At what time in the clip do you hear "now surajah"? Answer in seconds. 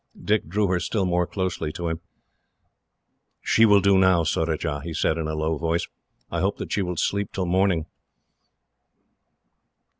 3.99-4.81